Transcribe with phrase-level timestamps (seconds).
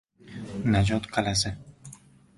[0.75, 1.55] Najot qal’asi